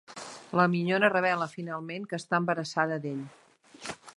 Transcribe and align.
La 0.59 0.63
minyona 0.75 1.11
revela 1.15 1.47
finalment 1.51 2.09
que 2.13 2.19
està 2.21 2.41
embarassada 2.43 2.99
d'ell. 3.05 3.25